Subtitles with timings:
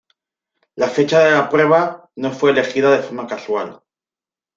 [0.83, 3.83] La fecha de la prueba no fue elegida de forma casual.